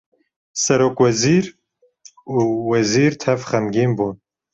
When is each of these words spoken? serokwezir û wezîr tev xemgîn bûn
serokwezir 0.63 1.45
û 2.35 2.37
wezîr 2.69 3.13
tev 3.23 3.39
xemgîn 3.49 3.91
bûn 3.97 4.15